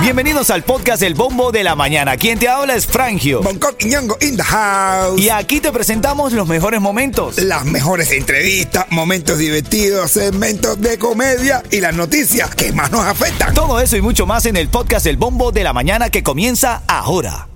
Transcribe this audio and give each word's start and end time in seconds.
Bienvenidos 0.00 0.50
al 0.50 0.62
podcast 0.62 1.02
El 1.02 1.14
Bombo 1.14 1.50
de 1.50 1.64
la 1.64 1.74
Mañana. 1.74 2.16
Quien 2.16 2.38
te 2.38 2.48
habla 2.48 2.76
es 2.76 2.86
Frangio. 2.86 3.42
Bangkok 3.42 3.74
y 3.82 3.86
Ñongo 3.86 4.16
in 4.20 4.36
the 4.36 4.42
house. 4.42 5.20
Y 5.20 5.30
aquí 5.30 5.60
te 5.60 5.72
presentamos 5.72 6.32
los 6.32 6.46
mejores 6.46 6.80
momentos. 6.80 7.38
Las 7.38 7.64
mejores 7.64 8.12
entrevistas, 8.12 8.86
momentos 8.90 9.38
divertidos, 9.38 10.12
segmentos 10.12 10.80
de 10.80 10.96
comedia 10.98 11.62
y 11.70 11.80
las 11.80 11.94
noticias 11.94 12.54
que 12.54 12.72
más 12.72 12.92
nos 12.92 13.04
afectan. 13.04 13.52
Todo 13.52 13.80
eso 13.80 13.96
y 13.96 14.00
mucho 14.00 14.26
más 14.26 14.46
en 14.46 14.56
el 14.56 14.68
podcast 14.68 15.06
El 15.06 15.16
Bombo 15.16 15.50
de 15.50 15.64
la 15.64 15.72
Mañana 15.72 16.08
que 16.08 16.22
comienza 16.22 16.82
ahora. 16.86 17.48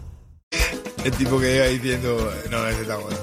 El 1.05 1.13
tipo 1.13 1.39
que 1.39 1.53
llega 1.53 1.67
diciendo, 1.67 2.33
no, 2.51 2.67
ese 2.67 2.83
está 2.83 2.97
bueno. 2.97 3.17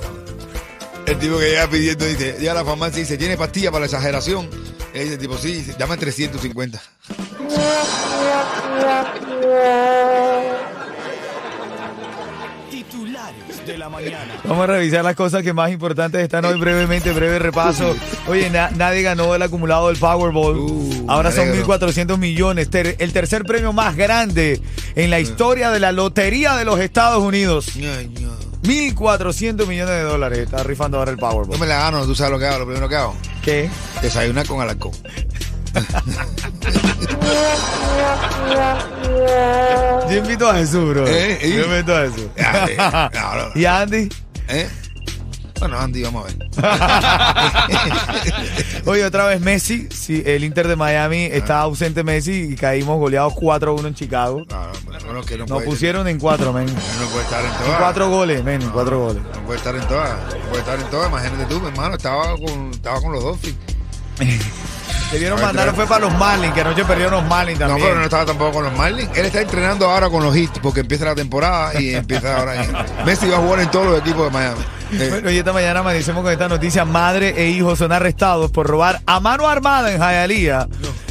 El 1.06 1.20
tipo 1.20 1.38
que 1.38 1.50
llega 1.50 1.70
pidiendo, 1.70 2.06
dice, 2.06 2.38
llega 2.40 2.54
a 2.54 2.56
la 2.56 2.66
farmacia 2.66 3.00
y 3.00 3.02
dice, 3.02 3.18
¿tiene 3.18 3.36
pastilla 3.36 3.72
para 3.72 3.82
la 3.82 3.86
exageración? 3.88 4.50
Y 4.94 5.00
dice 5.00 5.14
el 5.14 5.20
tipo, 5.20 5.38
sí, 5.38 5.54
dice, 5.54 5.76
llama 5.78 5.98
350. 5.98 6.82
Titulares 12.70 13.66
de 13.66 13.78
la 13.78 13.88
mañana. 13.90 14.34
Vamos 14.44 14.64
a 14.66 14.68
revisar 14.68 15.04
las 15.04 15.16
cosas 15.16 15.42
que 15.44 15.54
más 15.54 15.72
importantes 15.72 16.22
están 16.22 16.44
hoy 16.46 16.60
brevemente, 16.60 17.12
breve 17.14 17.40
repaso. 17.40 17.96
Oye, 18.28 18.50
na- 18.50 18.70
nadie 18.76 19.02
ganó 19.04 19.34
el 19.36 19.42
acumulado 19.42 19.88
del 19.88 19.98
Powerball. 19.98 20.58
Uh, 20.58 21.06
Ahora 21.08 21.32
son 21.32 21.48
alegro. 21.50 21.66
1.400 21.78 22.18
millones. 22.18 22.70
Ter- 22.70 22.96
el 23.00 23.14
tercer 23.14 23.44
premio 23.44 23.72
más 23.72 23.96
grande 23.96 24.62
en 24.96 25.10
la 25.10 25.20
historia 25.20 25.72
de 25.72 25.80
la 25.80 25.92
Lotería 25.94 26.56
de 26.56 26.66
los 26.66 26.80
Estados 26.80 27.24
Unidos. 27.24 27.70
1.400 28.64 29.66
millones 29.66 29.96
de 29.96 30.02
dólares. 30.04 30.40
Está 30.40 30.64
rifando 30.64 30.98
ahora 30.98 31.12
el 31.12 31.18
No 31.18 31.30
Powerball. 31.30 31.60
me 31.60 31.68
la 31.68 31.78
gano, 31.78 32.06
tú 32.06 32.16
sabes 32.16 32.34
lo 32.34 32.40
que 32.40 32.46
hago, 32.48 32.60
lo 32.60 32.66
primero 32.66 32.90
que 32.90 32.96
hago. 32.96 33.16
¿Qué? 33.44 33.70
Desayunar 34.02 34.46
con 34.46 34.60
alcohol. 34.62 34.94
Yo 40.10 40.18
invito 40.18 40.50
a 40.50 40.56
Jesús, 40.56 40.90
bro. 40.90 41.06
¿Eh? 41.08 41.40
¿Y? 41.44 41.54
Yo 41.54 41.66
invito 41.66 41.96
a 41.96 42.02
Jesús. 42.02 42.28
Ya, 42.38 42.68
sí. 42.68 42.74
No, 42.78 43.36
no, 43.36 43.50
no. 43.50 43.52
¿Y 43.56 43.66
Andy? 43.66 44.10
¿Eh? 44.48 44.70
Bueno, 45.60 45.80
Andy, 45.80 46.04
vamos 46.04 46.26
a 46.26 46.28
ver. 46.28 46.38
Oye, 48.86 49.04
otra 49.04 49.26
vez 49.26 49.42
Messi. 49.42 49.88
Sí, 49.92 50.22
el 50.26 50.44
Inter 50.44 50.68
de 50.68 50.76
Miami 50.76 51.24
está 51.26 51.62
ausente 51.62 52.04
Messi 52.04 52.52
y 52.54 52.56
caímos 52.56 53.00
goleados 53.00 53.34
4-1 53.34 53.88
en 53.88 53.96
Chicago. 53.96 54.44
No, 54.50 54.68
no, 54.68 54.72
bueno, 55.06 55.22
que 55.24 55.36
no 55.38 55.46
Nos 55.48 55.64
pusieron 55.64 56.08
en 56.08 56.20
4, 56.20 56.54
men. 56.54 56.68
no 56.68 57.08
puede 57.10 57.24
estar 57.24 57.44
en 57.44 57.52
En 57.52 57.58
todas. 57.58 57.80
cuatro 57.80 58.10
goles, 58.10 58.44
men, 58.44 58.62
en 58.62 58.70
cuatro 58.70 59.00
goles. 59.00 59.24
No 59.34 59.42
puede 59.42 59.58
estar 59.58 59.76
en 59.76 59.88
todas. 59.88 60.12
No 60.12 60.40
puede 60.50 60.60
estar 60.60 60.80
en 60.80 60.86
todas. 60.90 61.10
Imagínate 61.10 61.46
tú, 61.46 61.60
mi 61.60 61.68
hermano, 61.70 61.96
estaba 61.96 62.36
con, 62.38 62.70
estaba 62.72 63.02
con 63.02 63.12
los 63.14 63.24
Dolphins. 63.24 63.58
Debieron 65.12 65.38
A 65.40 65.42
ver, 65.42 65.46
mandar, 65.48 65.66
pero- 65.68 65.76
fue 65.76 65.88
para 65.88 66.02
los 66.06 66.14
Marlins, 66.18 66.54
que 66.54 66.62
anoche 66.62 66.84
perdieron 66.84 67.14
los 67.14 67.26
Marlins 67.26 67.60
No, 67.60 67.68
también. 67.68 67.88
pero 67.88 68.00
no 68.00 68.04
estaba 68.06 68.26
tampoco 68.26 68.52
con 68.54 68.64
los 68.66 68.74
Marlins. 68.78 69.10
Él 69.16 69.26
está 69.26 69.42
entrenando 69.42 69.90
ahora 69.90 70.10
con 70.10 70.22
los 70.24 70.36
Heat 70.36 70.60
porque 70.62 70.82
empieza 70.82 71.06
la 71.06 71.16
temporada 71.16 71.80
y 71.80 71.96
empieza 71.96 72.38
ahora. 72.38 72.86
Messi 73.06 73.28
va 73.30 73.38
a 73.38 73.40
jugar 73.40 73.60
en 73.62 73.72
todos 73.72 73.86
los 73.88 74.00
equipos 74.02 74.26
de 74.26 74.32
Miami. 74.32 74.60
Eh, 74.92 75.08
Bueno, 75.10 75.32
y 75.32 75.38
esta 75.38 75.54
mañana 75.54 75.80
amanecemos 75.80 76.24
con 76.24 76.32
esta 76.32 76.48
noticia. 76.50 76.84
Madre 76.86 77.34
e 77.38 77.50
hijo 77.50 77.76
son 77.76 77.92
arrestados 77.94 78.52
por 78.52 78.68
robar 78.68 79.02
a 79.06 79.20
mano 79.20 79.48
armada 79.48 79.92
en 79.94 80.00
Hialeah. 80.00 80.68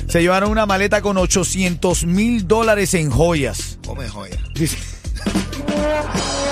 Se 0.09 0.21
llevaron 0.21 0.51
una 0.51 0.67
maleta 0.67 1.01
con 1.01 1.17
800 1.17 2.05
mil 2.05 2.47
dólares 2.47 2.93
en 2.95 3.11
joyas. 3.11 3.79
come 3.87 4.07
joya. 4.09 4.37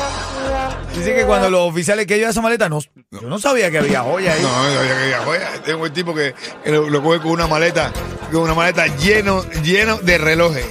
Dice, 0.97 1.15
que 1.15 1.25
cuando 1.25 1.51
los 1.51 1.61
oficiales 1.69 2.07
que 2.07 2.17
llevan 2.17 2.31
esa 2.31 2.41
maleta, 2.41 2.69
no, 2.69 2.81
yo 3.11 3.23
no 3.23 3.39
sabía 3.39 3.71
que 3.71 3.79
había 3.79 4.01
joyas 4.03 4.37
ahí. 4.37 4.43
No, 4.43 4.49
no 4.51 4.81
había 4.81 4.97
que 4.97 5.03
había 5.03 5.19
joya. 5.21 5.49
Tengo 5.65 5.83
un 5.83 5.93
tipo 5.93 6.15
que, 6.15 6.35
que 6.63 6.71
lo, 6.71 6.89
lo 6.89 7.03
coge 7.03 7.21
con 7.21 7.31
una 7.33 7.47
maleta, 7.47 7.93
con 8.33 8.43
una 8.43 8.55
maleta 8.55 8.87
lleno, 8.97 9.43
lleno 9.63 9.99
de 9.99 10.19
relojes. 10.19 10.67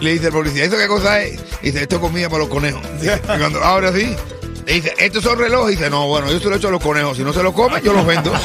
Le 0.00 0.12
dice 0.12 0.26
el 0.26 0.32
policía, 0.32 0.64
¿esto 0.64 0.76
qué 0.76 0.88
cosa 0.88 1.22
es? 1.22 1.40
Dice, 1.62 1.82
esto 1.82 1.96
es 1.96 2.00
comida 2.00 2.28
para 2.28 2.40
los 2.40 2.48
conejos. 2.48 2.82
Y 3.00 3.06
cuando 3.26 3.62
abre 3.62 3.88
así, 3.88 4.16
le 4.66 4.72
dice, 4.74 4.92
¿estos 4.98 5.22
son 5.22 5.38
relojes? 5.38 5.78
Dice, 5.78 5.88
no, 5.90 6.06
bueno, 6.08 6.30
yo 6.30 6.40
se 6.40 6.48
lo 6.48 6.56
echo 6.56 6.68
a 6.68 6.72
los 6.72 6.82
conejos. 6.82 7.16
Si 7.16 7.22
no 7.22 7.32
se 7.32 7.42
los 7.42 7.52
comen, 7.54 7.82
yo 7.82 7.92
los 7.92 8.04
vendo. 8.04 8.32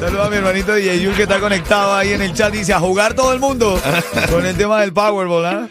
Saludos 0.00 0.26
a 0.26 0.30
mi 0.30 0.36
hermanito 0.36 0.74
DJ 0.74 1.00
Yul 1.00 1.14
que 1.14 1.22
está 1.22 1.40
conectado 1.40 1.94
ahí 1.94 2.12
en 2.12 2.22
el 2.22 2.32
chat. 2.32 2.52
Dice 2.52 2.72
a 2.72 2.80
jugar 2.80 3.14
todo 3.14 3.32
el 3.32 3.38
mundo 3.38 3.78
con 4.30 4.46
el 4.46 4.56
tema 4.56 4.80
del 4.80 4.92
Powerball, 4.92 5.46
¿ah? 5.46 5.68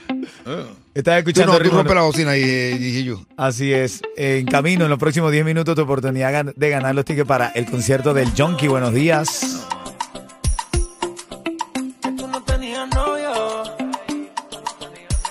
Estás 0.94 1.24
Tú 1.24 1.30
escuchando 1.30 1.54
no, 1.54 1.60
tú 1.60 1.70
rompes 1.76 1.96
la 1.96 2.02
bocina 2.02 2.36
y 2.36 2.42
dije 2.44 3.04
yo. 3.04 3.22
Así 3.38 3.72
es. 3.74 4.02
En 4.18 4.46
camino, 4.48 4.86
en 4.86 4.90
los 4.90 5.00
próximos 5.00 5.32
10 5.32 5.46
minutos, 5.46 5.76
tu 5.76 5.82
oportunidad 5.82 6.46
de 6.46 6.70
ganar 6.70 6.96
los 6.96 7.06
tickets 7.06 7.28
para 7.28 7.50
el 7.50 7.66
concierto 7.66 8.14
del 8.14 8.30
Junkie. 8.36 8.68
Buenos 8.68 8.94
días. 8.94 9.66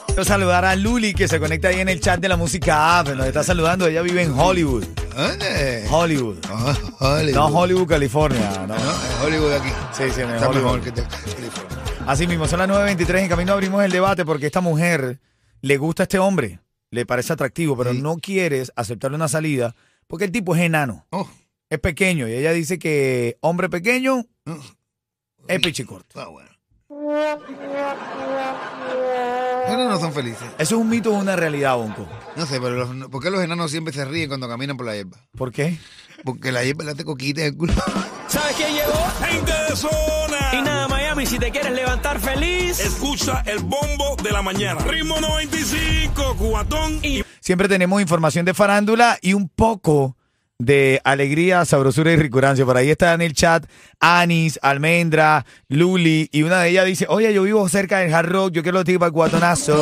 Quiero 0.06 0.24
saludar 0.24 0.64
a 0.64 0.74
Luli 0.74 1.14
que 1.14 1.28
se 1.28 1.38
conecta 1.38 1.68
ahí 1.68 1.80
en 1.80 1.88
el 1.88 2.00
chat 2.00 2.18
de 2.20 2.28
la 2.28 2.36
música 2.36 2.98
app. 2.98 3.08
Nos 3.10 3.26
está 3.26 3.44
saludando. 3.44 3.86
Ella 3.86 4.02
vive 4.02 4.22
en 4.22 4.32
Hollywood. 4.36 4.84
¿Dónde? 5.16 5.86
Hollywood. 5.90 6.36
Ah, 6.48 6.74
Hollywood. 6.98 7.34
No 7.34 7.46
Hollywood, 7.46 7.86
California. 7.88 8.50
No. 8.66 8.66
No, 8.68 8.74
es 8.76 9.24
Hollywood 9.24 9.52
aquí. 9.52 9.68
Sí, 9.96 10.04
sí, 10.14 10.20
en 10.22 10.30
Está 10.30 10.48
Hollywood. 10.48 10.64
mejor 10.64 10.80
que 10.80 10.92
te- 10.92 11.02
California. 11.02 11.78
Así 12.06 12.26
mismo, 12.26 12.48
son 12.48 12.58
las 12.60 12.68
9.23. 12.68 13.18
En 13.22 13.28
camino 13.28 13.52
abrimos 13.52 13.84
el 13.84 13.92
debate 13.92 14.24
porque 14.24 14.46
esta 14.46 14.60
mujer 14.60 15.18
le 15.60 15.76
gusta 15.76 16.02
a 16.02 16.04
este 16.04 16.18
hombre. 16.18 16.60
Le 16.90 17.04
parece 17.04 17.32
atractivo, 17.34 17.76
pero 17.76 17.92
Sí. 17.92 18.00
no 18.00 18.16
quieres 18.16 18.72
aceptarle 18.76 19.16
una 19.16 19.28
salida 19.28 19.74
porque 20.06 20.24
el 20.24 20.32
tipo 20.32 20.54
es 20.56 20.62
enano. 20.62 21.06
Oh, 21.10 21.28
Es 21.70 21.78
pequeño 21.80 22.26
y 22.28 22.32
ella 22.32 22.52
dice 22.52 22.78
que 22.78 23.36
hombre 23.42 23.68
pequeño 23.68 24.24
oh, 24.46 24.58
es 25.48 25.60
pichicorto. 25.60 26.18
está 26.18 26.28
bueno. 26.28 26.48
Bueno, 29.68 29.88
no 29.88 30.00
son 30.00 30.12
felices. 30.12 30.48
Eso 30.58 30.76
es 30.76 30.80
un 30.80 30.88
mito 30.88 31.12
o 31.12 31.18
una 31.18 31.36
realidad, 31.36 31.76
Bonco. 31.76 32.08
No 32.36 32.46
sé, 32.46 32.60
pero 32.60 32.70
los, 32.84 33.08
¿por 33.10 33.22
qué 33.22 33.30
los 33.30 33.42
enanos 33.42 33.70
siempre 33.70 33.92
se 33.92 34.04
ríen 34.04 34.28
cuando 34.28 34.48
caminan 34.48 34.76
por 34.76 34.86
la 34.86 34.94
hierba? 34.94 35.18
¿Por 35.36 35.52
qué? 35.52 35.78
Porque 36.24 36.50
la 36.52 36.64
hierba 36.64 36.84
le 36.84 36.92
hace 36.92 37.04
coquita 37.04 37.42
en 37.42 37.46
el 37.48 37.56
culo. 37.56 37.72
¿Sabes 38.28 38.56
quién 38.56 38.72
llegó? 38.74 38.92
Gente 39.26 39.52
de 39.68 39.76
zona. 39.76 40.50
Y 40.52 40.62
nada, 40.62 40.88
Miami, 40.88 41.26
si 41.26 41.38
te 41.38 41.50
quieres 41.50 41.72
levantar 41.72 42.18
feliz. 42.20 42.80
Escucha 42.80 43.42
el 43.46 43.60
bombo 43.60 44.16
de 44.22 44.30
la 44.30 44.42
mañana. 44.42 44.80
Ritmo 44.80 45.20
95, 45.20 46.36
cubatón 46.36 47.00
y 47.02 47.22
Siempre 47.40 47.68
tenemos 47.68 48.02
información 48.02 48.44
de 48.44 48.52
farándula 48.52 49.18
y 49.22 49.32
un 49.32 49.48
poco 49.48 50.17
de 50.58 51.00
alegría, 51.04 51.64
sabrosura 51.64 52.12
y 52.12 52.16
ricurancia. 52.16 52.64
Por 52.64 52.76
ahí 52.76 52.90
está 52.90 53.14
en 53.14 53.22
el 53.22 53.32
chat 53.32 53.64
Anis, 54.00 54.58
Almendra, 54.60 55.46
Luli 55.68 56.28
y 56.32 56.42
una 56.42 56.60
de 56.60 56.70
ellas 56.70 56.86
dice, 56.86 57.06
oye, 57.08 57.32
yo 57.32 57.44
vivo 57.44 57.68
cerca 57.68 57.98
del 57.98 58.12
Hard 58.12 58.28
Rock, 58.28 58.50
yo 58.52 58.62
quiero 58.62 58.78
los 58.78 58.84
tickets 58.84 58.98
para 58.98 59.08
el 59.08 59.12
guatonazo. 59.12 59.76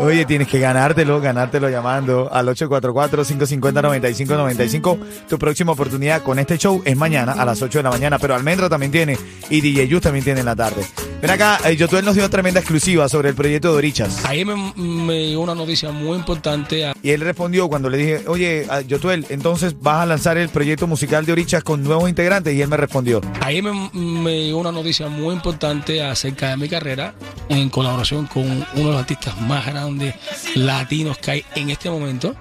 Oye, 0.00 0.24
tienes 0.24 0.48
que 0.48 0.58
ganártelo, 0.58 1.20
ganártelo 1.20 1.70
llamando 1.70 2.28
al 2.32 2.48
844-550-9595. 2.48 4.98
Tu 5.28 5.38
próxima 5.38 5.70
oportunidad 5.72 6.22
con 6.22 6.40
este 6.40 6.58
show 6.58 6.82
es 6.84 6.96
mañana 6.96 7.32
a 7.32 7.44
las 7.44 7.62
8 7.62 7.78
de 7.78 7.82
la 7.84 7.90
mañana, 7.90 8.18
pero 8.18 8.34
Almendra 8.34 8.68
también 8.68 8.90
tiene 8.90 9.16
y 9.48 9.60
DJ 9.60 9.86
Yus 9.86 10.02
también 10.02 10.24
tiene 10.24 10.40
en 10.40 10.46
la 10.46 10.56
tarde. 10.56 10.84
Ven 11.22 11.30
acá, 11.30 11.60
eh, 11.66 11.76
Yotuel 11.76 12.04
nos 12.04 12.16
dio 12.16 12.28
tremenda 12.28 12.58
exclusiva 12.58 13.08
sobre 13.08 13.28
el 13.28 13.36
proyecto 13.36 13.70
de 13.70 13.78
Orichas. 13.78 14.24
Ahí 14.24 14.44
me, 14.44 14.56
me 14.74 15.28
llegó 15.28 15.42
una 15.42 15.54
noticia 15.54 15.92
muy 15.92 16.18
importante. 16.18 16.84
a- 16.84 16.94
Y 17.00 17.10
él 17.10 17.20
respondió 17.20 17.68
cuando 17.68 17.88
le 17.88 17.96
dije, 17.96 18.24
oye, 18.26 18.66
Yotuel, 18.88 19.24
entonces 19.28 19.76
vas 19.80 20.00
a 20.00 20.06
lanzar 20.06 20.36
el 20.36 20.48
proyecto 20.48 20.88
musical 20.88 21.24
de 21.24 21.30
Orichas 21.30 21.62
con 21.62 21.84
nuevos 21.84 22.08
integrantes. 22.08 22.52
Y 22.54 22.60
él 22.60 22.66
me 22.68 22.76
respondió, 22.76 23.20
Ahí 23.40 23.62
me, 23.62 23.70
me 23.92 24.46
llegó 24.46 24.58
una 24.58 24.72
noticia 24.72 25.08
muy 25.08 25.32
importante 25.34 26.02
acerca 26.02 26.50
de 26.50 26.56
mi 26.56 26.68
carrera 26.68 27.14
en 27.48 27.68
colaboración 27.70 28.26
con 28.26 28.42
uno 28.42 28.64
de 28.74 28.82
los 28.82 28.96
artistas 28.96 29.40
más 29.42 29.64
grandes 29.64 30.16
latinos 30.56 31.18
que 31.18 31.30
hay 31.30 31.44
en 31.54 31.70
este 31.70 31.88
momento. 31.88 32.34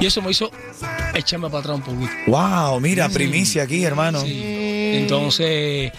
Y 0.00 0.06
eso 0.06 0.22
me 0.22 0.30
hizo 0.30 0.50
echarme 1.14 1.48
para 1.48 1.60
atrás 1.60 1.76
un 1.76 1.82
poquito. 1.82 2.12
wow, 2.26 2.80
mira, 2.80 3.08
primicia 3.08 3.62
aquí, 3.62 3.84
hermano. 3.84 4.20
Sí. 4.20 4.64
Entonces, 4.96 5.92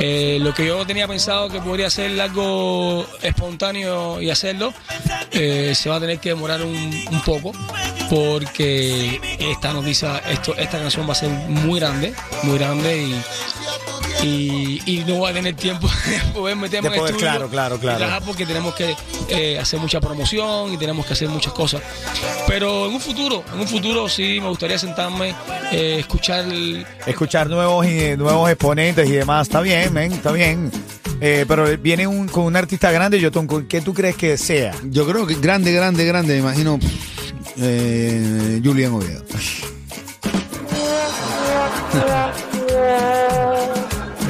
eh, 0.00 0.38
lo 0.40 0.52
que 0.54 0.66
yo 0.66 0.84
tenía 0.86 1.06
pensado 1.06 1.48
que 1.48 1.60
podría 1.60 1.88
ser 1.90 2.20
algo 2.20 3.06
espontáneo 3.22 4.20
y 4.20 4.30
hacerlo, 4.30 4.72
eh, 5.32 5.72
se 5.74 5.88
va 5.88 5.96
a 5.96 6.00
tener 6.00 6.18
que 6.18 6.30
demorar 6.30 6.62
un, 6.62 6.74
un 7.10 7.20
poco 7.22 7.52
porque 8.10 9.20
esta 9.38 9.72
noticia, 9.72 10.18
esto, 10.28 10.54
esta 10.56 10.78
canción 10.78 11.08
va 11.08 11.12
a 11.12 11.14
ser 11.14 11.30
muy 11.30 11.78
grande, 11.78 12.12
muy 12.42 12.58
grande 12.58 13.02
y, 13.04 13.22
y, 14.22 14.80
y 14.86 15.04
no 15.06 15.16
voy 15.16 15.30
a 15.30 15.34
tener 15.34 15.54
tiempo 15.56 15.88
de 16.06 16.32
poder 16.32 16.56
meterme 16.56 16.88
De 16.90 16.94
en 16.96 17.00
poder, 17.00 17.14
estudio 17.14 17.30
claro, 17.30 17.48
claro, 17.48 17.78
claro. 17.78 18.24
porque 18.26 18.46
tenemos 18.46 18.74
que 18.74 18.94
eh, 19.28 19.58
hacer 19.58 19.78
mucha 19.80 20.00
promoción 20.00 20.72
y 20.72 20.76
tenemos 20.76 21.06
que 21.06 21.12
hacer 21.14 21.28
muchas 21.28 21.52
cosas. 21.52 21.82
Pero 22.46 22.86
en 22.86 22.94
un 22.94 23.00
futuro, 23.00 23.44
en 23.52 23.60
un 23.60 23.68
futuro 23.68 24.08
sí 24.08 24.38
me 24.40 24.48
gustaría 24.48 24.78
sentarme, 24.78 25.34
eh, 25.72 25.96
escuchar 26.00 26.44
el- 26.44 26.86
escuchar 27.06 27.48
nuevos 27.48 27.86
y 27.86 28.16
nuevos 28.16 28.48
exponentes 28.50 29.08
y 29.08 29.12
demás. 29.12 29.48
Está 29.48 29.60
bien, 29.60 29.92
men, 29.92 30.12
está 30.12 30.32
bien. 30.32 30.70
Eh, 31.22 31.44
pero 31.46 31.66
viene 31.78 32.06
un, 32.06 32.28
con 32.28 32.44
un 32.44 32.56
artista 32.56 32.90
grande, 32.90 33.20
Yotun, 33.20 33.46
¿con 33.46 33.66
¿qué 33.66 33.82
tú 33.82 33.92
crees 33.92 34.16
que 34.16 34.38
sea? 34.38 34.74
Yo 34.84 35.06
creo 35.06 35.26
que 35.26 35.34
grande, 35.34 35.70
grande, 35.72 36.06
grande, 36.06 36.32
me 36.34 36.38
imagino 36.40 36.78
eh, 37.58 38.60
Julián 38.64 38.92
Oviedo. 38.92 39.22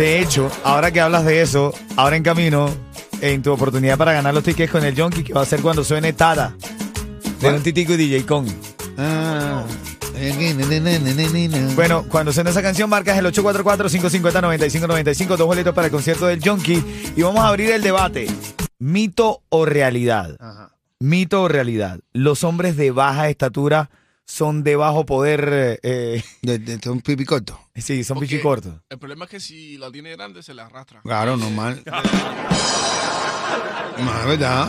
De 0.00 0.18
hecho, 0.18 0.50
ahora 0.64 0.90
que 0.90 0.98
hablas 0.98 1.26
de 1.26 1.42
eso, 1.42 1.74
ahora 1.94 2.16
en 2.16 2.22
camino, 2.22 2.74
en 3.20 3.42
tu 3.42 3.52
oportunidad 3.52 3.98
para 3.98 4.14
ganar 4.14 4.32
los 4.32 4.42
tickets 4.42 4.72
con 4.72 4.82
el 4.82 4.98
Junkie, 4.98 5.22
que 5.22 5.34
va 5.34 5.42
a 5.42 5.44
ser 5.44 5.60
cuando 5.60 5.84
suene 5.84 6.14
Tada. 6.14 6.56
De 7.38 7.50
un 7.50 7.62
titico 7.62 7.92
y 7.92 7.98
DJ. 7.98 8.24
Ah. 8.96 9.62
Bueno, 11.74 12.06
cuando 12.08 12.32
suene 12.32 12.48
esa 12.48 12.62
canción, 12.62 12.88
marcas 12.88 13.18
el 13.18 13.26
844-550-9595, 13.26 15.36
dos 15.36 15.46
boletos 15.46 15.74
para 15.74 15.88
el 15.88 15.92
concierto 15.92 16.28
del 16.28 16.42
Junkie. 16.42 16.82
Y 17.14 17.20
vamos 17.20 17.44
a 17.44 17.48
abrir 17.48 17.70
el 17.70 17.82
debate. 17.82 18.26
¿Mito 18.78 19.42
o 19.50 19.66
realidad? 19.66 20.34
Ajá. 20.40 20.70
¿Mito 20.98 21.42
o 21.42 21.48
realidad? 21.48 22.00
¿Los 22.14 22.42
hombres 22.42 22.78
de 22.78 22.90
baja 22.90 23.28
estatura 23.28 23.90
son 24.30 24.62
de 24.62 24.76
bajo 24.76 25.04
poder? 25.04 25.78
eh, 25.82 26.22
De, 26.42 26.58
de, 26.58 26.76
de 26.78 26.90
un 26.90 27.00
pipi 27.00 27.24
corto. 27.24 27.58
sí, 27.74 28.04
son 28.04 28.16
Porque 28.16 28.28
pichicortos. 28.28 28.74
El 28.88 28.98
problema 28.98 29.24
es 29.24 29.30
que 29.30 29.40
si 29.40 29.76
la 29.76 29.90
tiene 29.90 30.12
grande 30.12 30.42
se 30.42 30.54
la 30.54 30.66
arrastra. 30.66 31.00
Claro, 31.02 31.36
normal. 31.36 31.82
No, 33.98 34.20
es 34.20 34.26
verdad. 34.26 34.68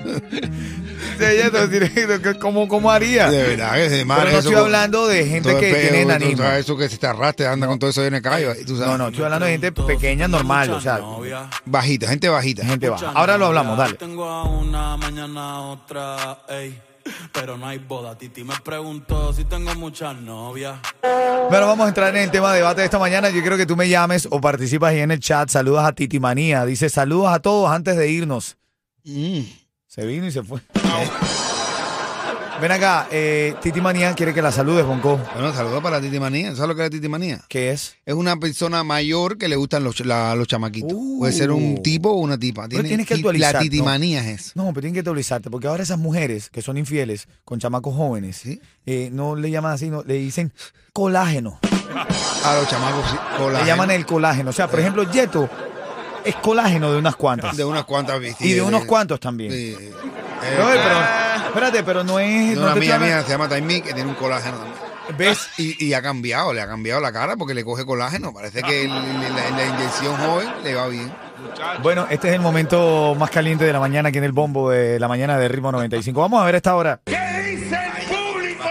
¿Cómo, 2.40 2.66
¿Cómo 2.66 2.90
haría? 2.90 3.30
De 3.30 3.42
verdad 3.42 3.74
que 3.74 3.90
se 3.90 4.06
Pero 4.06 4.30
no 4.30 4.38
estoy 4.38 4.54
hablando 4.54 5.06
de 5.06 5.26
gente 5.26 5.54
que 5.58 5.74
tiene 5.74 6.00
enanismo. 6.02 6.44
Eso 6.44 6.76
que 6.78 6.88
se 6.88 6.96
te 6.96 7.06
arrastre, 7.06 7.46
anda 7.46 7.66
con 7.66 7.78
todo 7.78 7.90
eso 7.90 8.02
en 8.04 8.14
el 8.14 8.22
caballo. 8.22 8.54
y 8.58 8.64
tú 8.64 8.74
sabes. 8.76 8.92
No, 8.92 8.98
no, 8.98 9.08
estoy 9.08 9.24
hablando 9.24 9.44
de 9.46 9.52
gente 9.52 9.72
pequeña, 9.72 10.28
normal, 10.28 10.70
o 10.70 10.80
sea, 10.80 10.98
Bajita, 11.66 12.08
gente 12.08 12.28
bajita. 12.30 12.64
gente 12.64 12.88
baja. 12.88 13.12
Ahora 13.14 13.36
lo 13.36 13.46
hablamos, 13.46 13.76
dale. 13.76 13.94
Tengo 13.94 14.24
a 14.24 14.44
una, 14.44 14.96
mañana 14.96 15.60
otra, 15.60 16.38
ey. 16.48 16.80
Pero 17.32 17.56
no 17.56 17.66
hay 17.66 17.78
boda. 17.78 18.16
Titi 18.16 18.44
me 18.44 18.54
preguntó 18.64 19.32
si 19.32 19.44
tengo 19.44 19.74
muchas 19.74 20.16
novias. 20.16 20.78
Bueno, 21.02 21.66
vamos 21.66 21.86
a 21.86 21.88
entrar 21.88 22.14
en 22.14 22.22
el 22.22 22.30
tema 22.30 22.50
de 22.52 22.58
debate 22.58 22.80
de 22.80 22.84
esta 22.86 22.98
mañana. 22.98 23.30
Yo 23.30 23.40
quiero 23.40 23.56
que 23.56 23.66
tú 23.66 23.76
me 23.76 23.88
llames 23.88 24.28
o 24.30 24.40
participas 24.40 24.90
ahí 24.90 25.00
en 25.00 25.10
el 25.10 25.20
chat. 25.20 25.48
Saludas 25.48 25.86
a 25.86 25.92
Titi 25.92 26.20
Manía. 26.20 26.64
Dice 26.64 26.88
saludos 26.88 27.32
a 27.32 27.40
todos 27.40 27.70
antes 27.70 27.96
de 27.96 28.08
irnos. 28.08 28.56
Mm. 29.04 29.40
Se 29.86 30.06
vino 30.06 30.26
y 30.26 30.32
se 30.32 30.42
fue. 30.42 30.60
Ven 32.60 32.72
acá, 32.72 33.08
eh, 33.10 33.54
Titi 33.62 33.80
Manía 33.80 34.14
quiere 34.14 34.34
que 34.34 34.42
la 34.42 34.52
saludes, 34.52 34.84
Bonco. 34.84 35.18
Bueno, 35.32 35.50
saludos 35.54 35.82
para 35.82 35.98
Titi 35.98 36.20
Manía. 36.20 36.54
¿Sabes 36.54 36.68
lo 36.68 36.76
que 36.76 36.84
es 36.84 36.90
Titi 36.90 37.08
Manía? 37.08 37.40
¿Qué 37.48 37.70
es? 37.70 37.96
Es 38.04 38.12
una 38.14 38.36
persona 38.36 38.84
mayor 38.84 39.38
que 39.38 39.48
le 39.48 39.56
gustan 39.56 39.82
los, 39.82 39.98
la- 40.04 40.34
los 40.34 40.46
chamaquitos. 40.46 40.92
Uh. 40.94 41.20
Puede 41.20 41.32
ser 41.32 41.52
un 41.52 41.82
tipo 41.82 42.10
o 42.10 42.16
una 42.16 42.36
tipa. 42.38 42.68
Pero 42.68 42.82
tienes 42.82 43.06
que 43.06 43.14
ti- 43.14 43.20
actualizar, 43.20 43.54
La 43.54 43.60
¿no? 43.60 43.62
titimanía 43.64 44.20
es 44.28 44.40
eso. 44.40 44.52
No, 44.56 44.64
pero 44.68 44.82
tienes 44.82 44.92
que 44.92 44.98
actualizarte, 45.00 45.48
porque 45.50 45.68
ahora 45.68 45.82
esas 45.82 45.98
mujeres 45.98 46.50
que 46.50 46.60
son 46.60 46.76
infieles 46.76 47.28
con 47.46 47.58
chamacos 47.58 47.96
jóvenes, 47.96 48.36
¿Sí? 48.36 48.60
eh, 48.84 49.08
no 49.10 49.36
le 49.36 49.50
llaman 49.50 49.72
así, 49.72 49.88
no, 49.88 50.02
le 50.04 50.14
dicen 50.14 50.52
colágeno. 50.92 51.58
A 52.44 52.54
los 52.56 52.68
chamacos, 52.68 53.04
sí, 53.10 53.16
Le 53.32 53.38
colágeno. 53.38 53.66
llaman 53.66 53.90
el 53.90 54.04
colágeno. 54.04 54.50
O 54.50 54.52
sea, 54.52 54.68
por 54.68 54.80
ejemplo, 54.80 55.10
Yeto 55.10 55.48
es 56.24 56.34
colágeno 56.36 56.92
de 56.92 56.98
unas 56.98 57.16
cuantas. 57.16 57.56
De 57.56 57.64
unas 57.64 57.84
cuantas 57.84 58.20
veces. 58.20 58.40
Y 58.42 58.52
de 58.52 58.60
unos 58.60 58.84
cuantos 58.84 59.18
también. 59.18 59.50
Sí. 59.50 59.76
Eh, 59.78 59.92
No, 60.58 60.66
pero, 60.68 60.94
espérate, 61.50 61.82
pero 61.84 62.02
no 62.04 62.18
es. 62.18 62.56
no 62.56 62.62
una 62.62 62.72
amiga 62.72 62.98
mía 62.98 63.22
se 63.22 63.30
llama 63.30 63.48
Taimí 63.48 63.80
que 63.82 63.92
tiene 63.92 64.08
un 64.08 64.16
colágeno 64.16 64.56
también. 64.58 64.76
¿Ves? 65.18 65.48
Y, 65.58 65.84
y 65.84 65.92
ha 65.94 66.02
cambiado, 66.02 66.52
le 66.52 66.60
ha 66.60 66.66
cambiado 66.68 67.00
la 67.00 67.12
cara 67.12 67.36
porque 67.36 67.52
le 67.52 67.64
coge 67.64 67.84
colágeno. 67.84 68.32
Parece 68.32 68.62
que 68.62 68.84
el- 68.84 68.90
la, 68.90 69.50
la 69.50 69.66
inyección 69.66 70.16
joven 70.16 70.48
le 70.62 70.74
va 70.74 70.86
bien. 70.86 71.12
Bueno, 71.82 72.06
este 72.10 72.28
es 72.28 72.34
el 72.34 72.40
momento 72.40 73.14
más 73.18 73.30
caliente 73.30 73.64
de 73.64 73.72
la 73.72 73.80
mañana 73.80 74.10
aquí 74.10 74.18
en 74.18 74.24
el 74.24 74.32
bombo 74.32 74.70
de 74.70 75.00
la 75.00 75.08
mañana 75.08 75.36
de 75.38 75.48
Ritmo 75.48 75.72
95. 75.72 76.20
Vamos 76.20 76.40
a 76.40 76.44
ver 76.44 76.54
esta 76.54 76.76
hora. 76.76 77.00
¿Qué 77.06 77.16
dice 77.56 77.76
el 77.76 78.06
público? 78.06 78.64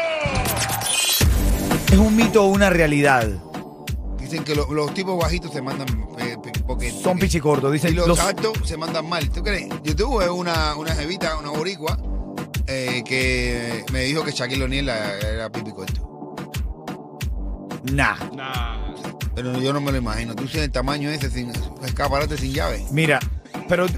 ¿Es 1.92 1.98
un 1.98 2.16
mito 2.16 2.44
o 2.44 2.48
una 2.48 2.70
realidad? 2.70 3.28
Dicen 4.20 4.44
que 4.44 4.56
lo- 4.56 4.72
los 4.72 4.94
tipos 4.94 5.18
bajitos 5.22 5.52
se 5.52 5.62
mandan 5.62 5.88
eh, 6.20 6.38
porque 6.68 6.92
Son 6.92 7.18
pichicortos. 7.18 7.72
Y 7.72 7.74
Dicen 7.74 7.96
los, 7.96 8.08
los, 8.08 8.20
altos 8.20 8.54
se 8.64 8.78
mandan 8.78 9.10
mal. 9.10 9.30
¿Tú 9.30 9.42
crees? 9.44 9.68
Yo 9.84 9.96
tuve 9.96 10.30
una, 10.30 10.76
una 10.76 10.94
jevita, 10.94 11.38
una 11.38 11.50
boricua, 11.50 11.98
eh, 12.71 13.04
que 13.04 13.83
me 13.92 14.01
dijo 14.01 14.24
que 14.24 14.31
Shaquille 14.31 14.63
O'Neal 14.63 14.89
era, 14.89 15.51
pipi 15.51 15.71
corto. 15.71 16.36
Nah. 17.92 18.16
Pero 19.33 19.60
yo 19.60 19.74
no 19.74 19.81
me 19.81 19.92
lo 19.92 19.98
imagino. 19.98 20.36
Tú 20.36 20.45
tienes 20.45 20.66
el 20.66 20.71
tamaño 20.71 21.10
ese 21.10 21.31
sin 21.31 21.51
escaparate 21.83 22.38
sin 22.38 22.54
llave. 22.54 22.86
Mira, 22.92 23.19
pero. 23.68 23.88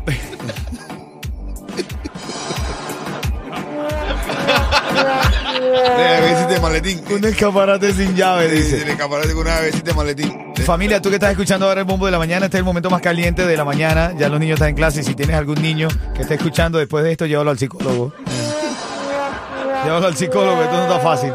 De 6.52 6.60
maletín. 6.60 7.02
un 7.10 7.24
escaparate 7.24 7.94
sin 7.94 8.16
llave, 8.16 8.50
Sí, 8.50 8.56
dice. 8.56 8.82
El 8.82 8.90
escaparate 8.90 9.34
con 9.34 9.42
una 9.42 9.60
de 9.62 9.94
maletín. 9.94 10.54
Familia, 10.66 11.02
tú 11.02 11.10
que 11.10 11.16
estás 11.16 11.32
escuchando 11.32 11.68
ahora 11.68 11.82
el 11.82 11.88
bombo 11.88 12.06
de 12.06 12.12
la 12.12 12.18
mañana, 12.18 12.46
este 12.46 12.58
es 12.58 12.60
el 12.60 12.66
momento 12.66 12.90
más 12.90 13.02
caliente 13.02 13.46
de 13.46 13.58
la 13.58 13.64
mañana. 13.64 14.14
Ya 14.18 14.28
los 14.30 14.40
niños 14.40 14.56
están 14.56 14.70
en 14.70 14.76
clase 14.76 15.04
si 15.04 15.14
tienes 15.16 15.36
algún 15.36 15.62
niño 15.62 15.88
que 16.16 16.24
esté 16.24 16.36
escuchando 16.36 16.78
después 16.78 17.04
de 17.04 17.12
esto, 17.12 17.26
llévalo 17.26 17.52
al 17.52 17.58
psicólogo. 17.58 18.14
Llévalo 19.84 20.08
al 20.08 20.16
psicólogo, 20.18 20.62
esto 20.64 20.76
no 20.78 20.84
está 20.84 21.00
fácil. 21.00 21.34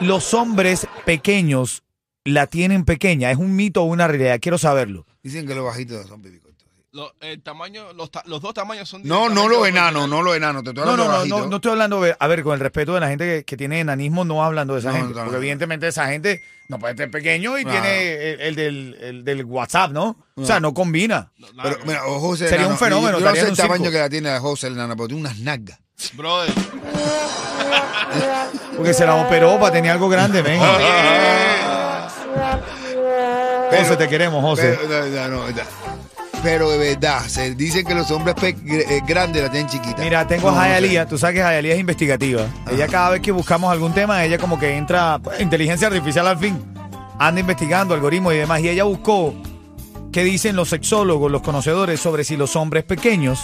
Los 0.00 0.34
hombres 0.34 0.86
pequeños 1.04 1.82
la 2.24 2.46
tienen 2.46 2.84
pequeña, 2.84 3.30
¿es 3.30 3.38
un 3.38 3.54
mito 3.56 3.82
o 3.82 3.86
una 3.86 4.06
realidad? 4.08 4.38
Quiero 4.40 4.58
saberlo. 4.58 5.06
Dicen 5.22 5.46
que 5.46 5.54
los 5.54 5.64
bajitos 5.64 6.06
son 6.06 6.20
pipi 6.22 6.38
cortos. 6.40 6.66
Lo- 6.92 7.12
el 7.20 7.42
tamaño, 7.42 7.92
los, 7.92 8.10
ta- 8.10 8.22
los 8.26 8.40
dos 8.40 8.54
tamaños 8.54 8.88
son 8.88 9.02
No, 9.04 9.28
no 9.28 9.48
los 9.48 9.66
enanos, 9.68 10.08
no 10.08 10.22
los 10.22 10.34
enanos. 10.34 10.64
Te 10.64 10.70
estoy 10.70 10.84
No, 10.84 10.92
hablando 10.92 11.26
no, 11.26 11.38
no, 11.40 11.46
no, 11.50 11.56
estoy 11.56 11.72
hablando, 11.72 12.00
de- 12.00 12.16
a 12.18 12.26
ver, 12.26 12.42
con 12.42 12.54
el 12.54 12.60
respeto 12.60 12.94
de 12.94 13.00
la 13.00 13.08
gente 13.08 13.26
que, 13.26 13.44
que 13.44 13.56
tiene 13.56 13.80
enanismo, 13.80 14.24
no 14.24 14.42
hablando 14.42 14.74
de 14.74 14.80
esa 14.80 14.90
No, 14.92 14.96
gente. 14.98 15.12
no, 15.12 15.18
no. 15.18 15.24
porque 15.24 15.36
evidentemente 15.38 15.88
esa 15.88 16.08
gente 16.08 16.42
no 16.68 16.78
puede 16.78 16.96
ser 16.96 17.10
pequeño 17.10 17.58
y 17.58 17.64
Claro. 17.64 17.80
tiene 17.82 18.30
el, 18.32 18.40
el 18.40 18.54
del, 18.56 18.94
el 19.00 19.24
del 19.24 19.44
WhatsApp, 19.44 19.92
¿no? 19.92 20.16
O 20.36 20.44
sea, 20.44 20.58
no 20.58 20.72
combina. 20.74 21.32
Pero 21.62 21.76
mira, 21.86 22.06
o 22.06 22.18
José 22.18 22.44
Sería 22.48 22.60
Enano, 22.66 22.74
un 22.74 22.78
fenómeno, 22.78 23.12
Yo, 23.20 23.24
yo 23.26 23.30
no 23.30 23.34
sé 23.36 23.48
el 23.48 23.56
tamaño 23.56 23.76
circo. 23.84 23.92
que 23.92 23.98
la 23.98 24.08
tiene 24.08 24.38
José 24.38 24.66
Enana, 24.68 24.96
pero 24.96 25.08
tiene 25.08 25.20
unas 25.20 25.38
nalgas. 25.40 25.78
Brother. 26.14 26.52
Porque 28.76 28.92
se 28.92 29.06
la 29.06 29.14
operó 29.14 29.58
para 29.58 29.72
tener 29.72 29.90
algo 29.90 30.08
grande, 30.08 30.42
ven. 30.42 30.60
José, 33.70 33.96
te 33.96 34.08
queremos, 34.08 34.42
José. 34.42 34.78
Pero, 34.80 35.06
no, 35.06 35.28
no, 35.28 35.48
no. 35.48 35.54
Pero 36.42 36.70
de 36.70 36.78
verdad, 36.78 37.20
se 37.26 37.54
dice 37.54 37.82
que 37.82 37.94
los 37.94 38.10
hombres 38.10 38.36
eh, 38.42 39.00
grandes 39.06 39.42
la 39.42 39.50
tienen 39.50 39.68
chiquita. 39.68 40.02
Mira, 40.02 40.26
tengo 40.26 40.50
a. 40.50 40.54
Jayalía, 40.54 41.06
tú 41.06 41.18
sabes 41.18 41.36
que 41.36 41.42
Jayalía 41.42 41.74
es 41.74 41.80
investigativa. 41.80 42.46
Ella 42.70 42.86
cada 42.86 43.10
vez 43.10 43.22
que 43.22 43.32
buscamos 43.32 43.72
algún 43.72 43.92
tema, 43.92 44.22
ella 44.24 44.38
como 44.38 44.58
que 44.58 44.76
entra, 44.76 45.18
pues, 45.18 45.40
inteligencia 45.40 45.88
artificial 45.88 46.26
al 46.26 46.38
fin, 46.38 46.62
anda 47.18 47.40
investigando 47.40 47.94
algoritmos 47.94 48.34
y 48.34 48.36
demás. 48.36 48.60
Y 48.60 48.68
ella 48.68 48.84
buscó 48.84 49.34
qué 50.12 50.22
dicen 50.24 50.56
los 50.56 50.68
sexólogos, 50.68 51.32
los 51.32 51.42
conocedores 51.42 52.00
sobre 52.00 52.22
si 52.22 52.36
los 52.36 52.54
hombres 52.54 52.84
pequeños 52.84 53.40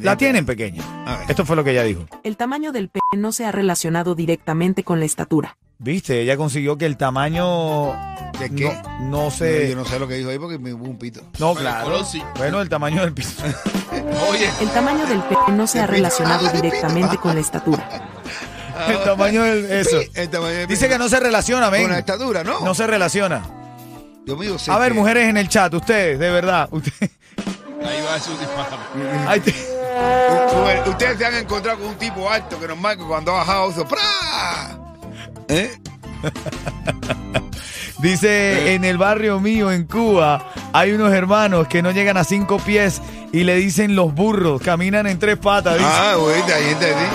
la 0.00 0.16
tienen 0.16 0.44
pequeña. 0.46 0.82
A 1.06 1.18
ver. 1.18 1.30
Esto 1.30 1.44
fue 1.44 1.56
lo 1.56 1.64
que 1.64 1.70
ella 1.72 1.82
dijo. 1.82 2.06
El 2.22 2.36
tamaño 2.36 2.72
del 2.72 2.88
pene 2.88 3.20
no 3.22 3.32
se 3.32 3.44
ha 3.46 3.52
relacionado 3.52 4.14
directamente 4.14 4.84
con 4.84 4.98
la 5.00 5.06
estatura. 5.06 5.56
Viste, 5.78 6.22
ella 6.22 6.36
consiguió 6.38 6.78
que 6.78 6.86
el 6.86 6.96
tamaño 6.96 7.92
¿De 8.40 8.50
qué? 8.54 8.64
no, 9.00 9.24
no 9.24 9.30
se... 9.30 9.68
Yo 9.70 9.76
no 9.76 9.84
sé 9.84 9.98
lo 9.98 10.08
que 10.08 10.14
dijo 10.14 10.30
ahí 10.30 10.38
porque 10.38 10.58
me 10.58 10.72
hubo 10.72 10.86
un 10.86 10.98
pito. 10.98 11.20
No, 11.38 11.48
Bueno, 11.52 11.60
claro. 11.60 11.84
color 11.84 12.06
sí. 12.06 12.22
Bueno, 12.36 12.60
el 12.62 12.68
tamaño 12.70 13.02
del 13.02 13.12
piso. 13.12 13.42
Oye, 14.30 14.48
El 14.60 14.70
tamaño 14.70 15.06
del 15.06 15.20
pene 15.24 15.42
no 15.56 15.66
se 15.66 15.80
ha 15.80 15.86
relacionado 15.86 16.48
directamente 16.50 17.18
con 17.18 17.34
la 17.34 17.40
estatura. 17.40 18.08
el 18.88 19.02
tamaño 19.04 19.42
del... 19.42 19.70
Eso. 19.70 20.00
El 20.14 20.28
tamaño 20.30 20.52
del 20.52 20.66
Dice 20.66 20.86
pito. 20.86 20.94
que 20.94 20.98
no 20.98 21.08
se 21.10 21.20
relaciona, 21.20 21.68
ven. 21.68 21.82
Con 21.82 21.92
la 21.92 21.98
estatura, 21.98 22.42
¿no? 22.42 22.60
No 22.60 22.74
se 22.74 22.86
relaciona. 22.86 23.42
Yo 24.26 24.36
mido 24.36 24.56
A 24.68 24.78
ver, 24.78 24.94
mujeres 24.94 25.28
en 25.28 25.36
el 25.36 25.48
chat, 25.48 25.72
ustedes, 25.74 26.18
de 26.18 26.30
verdad. 26.30 26.68
Ustedes, 26.72 27.10
ahí 27.84 28.02
va 28.02 28.14
a 28.14 28.18
ser 28.18 28.32
un 28.32 28.38
disparo. 28.40 28.76
Ay, 29.28 29.40
te- 29.40 29.54
Ustedes 30.86 31.18
se 31.18 31.26
han 31.26 31.34
encontrado 31.34 31.78
con 31.78 31.88
un 31.88 31.94
tipo 31.96 32.28
alto 32.30 32.58
que 32.58 32.66
normal 32.68 32.96
que 32.96 33.04
cuando 33.04 33.32
ha 33.32 33.38
bajado 33.38 33.70
hizo 33.70 33.86
¡pra! 33.86 34.78
¿Eh? 35.48 35.70
Dice, 37.98 38.74
en 38.74 38.84
el 38.84 38.98
barrio 38.98 39.40
mío, 39.40 39.72
en 39.72 39.84
Cuba, 39.84 40.52
hay 40.74 40.92
unos 40.92 41.12
hermanos 41.14 41.66
que 41.66 41.80
no 41.82 41.92
llegan 41.92 42.18
a 42.18 42.24
cinco 42.24 42.58
pies 42.58 43.00
y 43.32 43.44
le 43.44 43.56
dicen 43.56 43.96
los 43.96 44.14
burros, 44.14 44.60
caminan 44.60 45.06
en 45.06 45.18
tres 45.18 45.38
patas. 45.38 45.78
dice. 45.78 45.88
Ah, 45.90 46.14
güey, 46.18 46.42
gente 46.42 46.94
así. 46.94 47.06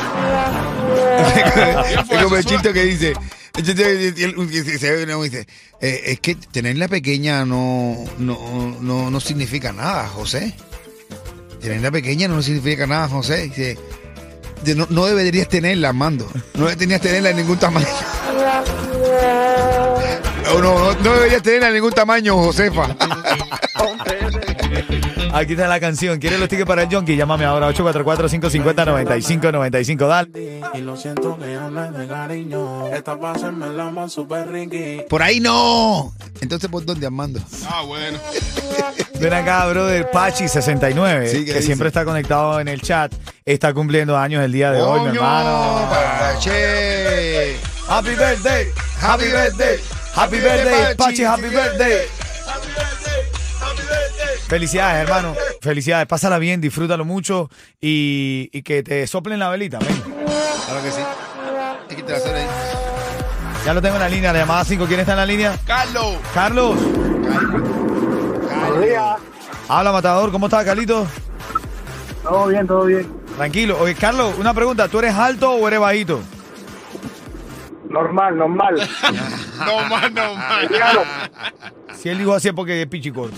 Es 2.11 2.23
como 2.23 2.35
el 2.35 2.45
chiste 2.45 2.73
que 2.73 2.83
dice. 2.83 3.13
dice- 3.57 4.07
el- 4.25 4.49
que 4.49 4.63
se 4.79 4.91
ve 4.91 5.03
uno 5.03 5.23
y 5.23 5.29
dice, 5.29 5.47
eh, 5.81 6.01
es 6.07 6.19
que 6.19 6.33
tenerla 6.35 6.87
pequeña 6.87 7.45
no, 7.45 7.95
no, 8.17 8.75
no, 8.81 9.11
no 9.11 9.19
significa 9.19 9.71
nada, 9.71 10.07
José. 10.07 10.55
Tenerla 11.61 11.91
pequeña 11.91 12.27
no 12.27 12.41
significa 12.41 12.87
nada, 12.87 13.07
José. 13.07 13.43
Dice, 13.43 13.77
no, 14.75 14.87
no 14.89 15.05
deberías 15.05 15.47
tenerla, 15.47 15.89
Armando. 15.89 16.27
No 16.55 16.67
deberías 16.67 17.01
tenerla 17.01 17.29
en 17.29 17.37
ningún 17.37 17.57
tamaño. 17.57 17.87
No, 20.51 20.59
no, 20.59 20.93
no 20.95 21.13
deberías 21.13 21.41
tenerla 21.41 21.69
en 21.69 21.75
ningún 21.75 21.93
tamaño, 21.93 22.35
Josefa. 22.35 22.87
Aquí 25.33 25.53
está 25.53 25.67
la 25.67 25.79
canción. 25.79 26.19
¿Quieres 26.19 26.39
los 26.39 26.49
tickets 26.49 26.67
para 26.67 26.83
el 26.83 26.93
Junkie? 26.93 27.15
Llámame 27.15 27.45
ahora 27.45 27.69
844-550-9595. 27.71 30.07
Dale. 30.07 30.61
Y 30.73 30.79
lo 30.81 30.97
siento 30.97 31.37
que 31.37 31.53
ya 31.53 31.69
no 31.69 31.85
es 31.85 31.93
de 31.97 32.07
cariño. 32.07 32.87
Esta 32.93 33.15
va 33.15 33.31
a 33.31 33.35
hacerme 33.35 33.67
el 33.67 33.79
amor 33.79 34.09
super 34.09 34.49
rinky. 34.51 35.03
Por 35.09 35.23
ahí 35.23 35.39
no. 35.39 36.13
Entonces, 36.41 36.69
¿por 36.69 36.83
dónde, 36.85 37.05
Armando? 37.05 37.39
Ah, 37.69 37.83
bueno. 37.85 38.17
Ven 39.21 39.33
acá, 39.33 39.65
brother. 39.67 40.09
Pachi69, 40.11 41.27
Sí, 41.27 41.37
¿qué 41.39 41.45
que 41.45 41.53
dice? 41.53 41.61
siempre 41.61 41.87
está 41.87 42.03
conectado 42.03 42.59
en 42.59 42.67
el 42.67 42.81
chat, 42.81 43.13
está 43.45 43.73
cumpliendo 43.73 44.17
años 44.17 44.43
el 44.43 44.51
día 44.51 44.71
de 44.71 44.81
hoy, 44.81 44.99
mi 45.01 45.07
hermano. 45.15 45.87
Pache. 45.89 47.55
Happy 47.87 48.09
birthday, 48.09 48.67
happy 48.99 49.25
birthday, 49.25 49.77
happy 50.15 50.37
birthday, 50.37 50.95
Pachi, 50.95 51.23
happy 51.23 51.43
birthday. 51.49 51.97
Felicidades, 54.51 55.07
hermano. 55.07 55.33
Felicidades. 55.61 56.05
Pásala 56.07 56.37
bien, 56.37 56.59
disfrútalo 56.59 57.05
mucho 57.05 57.49
y, 57.79 58.49
y 58.51 58.63
que 58.63 58.83
te 58.83 59.07
soplen 59.07 59.39
la 59.39 59.47
velita. 59.47 59.79
Ven. 59.79 60.01
Claro 60.65 60.83
que 60.83 60.91
sí. 60.91 61.01
Hay 61.89 61.95
que 61.95 62.13
hacer 62.13 62.35
ahí. 62.35 62.45
Ya 63.65 63.73
lo 63.73 63.81
tengo 63.81 63.95
en 63.95 64.01
la 64.01 64.09
línea, 64.09 64.33
la 64.33 64.39
llamada 64.39 64.65
5. 64.65 64.85
¿Quién 64.87 64.99
está 64.99 65.13
en 65.13 65.19
la 65.19 65.25
línea? 65.25 65.57
Carlos. 65.65 66.17
Carlos. 66.33 66.77
Habla, 69.69 69.93
Matador. 69.93 70.33
¿Cómo 70.33 70.47
estás, 70.47 70.65
Carlito? 70.65 71.07
Todo 72.21 72.47
bien, 72.47 72.67
todo 72.67 72.83
bien. 72.83 73.09
Tranquilo. 73.37 73.77
Oye, 73.79 73.95
Carlos, 73.95 74.35
una 74.37 74.53
pregunta. 74.53 74.89
¿Tú 74.89 74.99
eres 74.99 75.15
alto 75.15 75.49
o 75.49 75.65
eres 75.65 75.79
bajito? 75.79 76.19
Normal, 77.89 78.37
normal. 78.37 78.89
No 79.65 79.85
más, 79.87 80.11
no 80.11 80.35
más. 80.35 80.69
Dígalo. 80.69 81.03
Si 81.97 82.09
él 82.09 82.17
dijo 82.17 82.33
así 82.33 82.49
es 82.49 82.53
porque 82.53 82.81
es 82.81 82.87
pichicorto. 82.87 83.37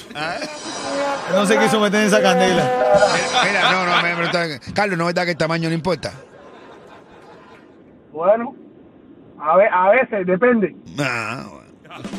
No 1.32 1.46
sé 1.46 1.58
qué 1.58 1.66
hizo 1.66 1.80
meter 1.80 2.02
en 2.02 2.08
esa 2.08 2.22
candela. 2.22 2.70
Mira, 3.48 3.72
no, 3.72 3.86
no, 3.86 4.02
me 4.02 4.16
preguntaban, 4.16 4.60
Carlos, 4.74 4.98
¿no 4.98 5.04
es 5.10 5.14
verdad 5.14 5.26
que 5.26 5.32
el 5.32 5.38
tamaño 5.38 5.70
no 5.70 5.76
importa? 5.76 6.12
Bueno, 8.12 8.56
a, 9.42 9.56
ve- 9.58 9.70
a 9.72 9.90
veces, 9.90 10.26
depende. 10.26 10.76
Ah, 11.00 11.44
bueno. 11.50 11.64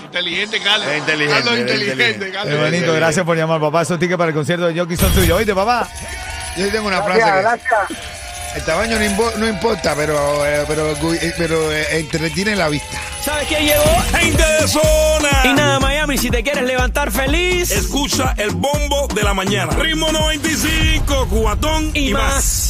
Inteligente, 0.05 0.61
Carlos. 0.63 0.89
Es 0.89 0.99
inteligente, 0.99 1.35
Carlos 1.37 1.55
es 1.55 1.61
inteligente, 1.61 1.93
inteligente. 2.05 2.33
Carlos. 2.33 2.55
Hermanito, 2.55 2.95
gracias 2.95 3.27
por 3.27 3.37
llamar, 3.37 3.61
papá. 3.61 3.83
Esos 3.83 3.99
tickets 3.99 4.19
para 4.19 4.29
el 4.31 4.35
concierto 4.35 4.67
de 4.67 4.79
Jockey 4.79 4.97
son 4.97 5.13
tuyos. 5.13 5.37
Oíste, 5.37 5.55
papá. 5.55 5.89
Yo 6.57 6.71
tengo 6.71 6.87
una 6.89 7.01
Gracias, 7.01 7.29
frase 7.29 7.35
que 7.35 7.69
gracias. 7.69 8.57
el 8.57 8.65
tamaño 8.65 8.99
no, 8.99 9.05
impo- 9.05 9.35
no 9.37 9.49
importa, 9.49 9.95
pero, 9.97 10.47
eh, 10.47 10.65
pero, 10.69 10.93
eh, 11.15 11.35
pero 11.37 11.73
eh, 11.73 11.99
entretiene 11.99 12.55
la 12.55 12.69
vista. 12.69 12.99
¿Sabes 13.25 13.49
quién 13.49 13.63
llegó? 13.65 13.85
Gente 14.19 14.43
de 14.43 14.65
Y 14.65 14.69
zona. 14.69 15.55
nada, 15.55 15.81
Miami, 15.81 16.19
si 16.19 16.31
te 16.31 16.43
quieres 16.43 16.65
levantar 16.65 17.11
feliz 17.11 17.71
Escucha 17.71 18.35
el 18.37 18.51
bombo 18.51 19.09
de 19.15 19.23
la 19.23 19.33
mañana. 19.33 19.73
Ritmo 19.73 20.13
95, 20.13 21.29
cuatón 21.31 21.91
y 21.95 22.13
más. 22.13 22.64